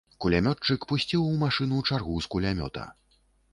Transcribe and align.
Кулямётчык 0.23 0.87
пусціў 0.91 1.27
у 1.27 1.35
машыну 1.45 1.83
чаргу 1.89 2.17
з 2.29 2.35
кулямёта. 2.35 2.91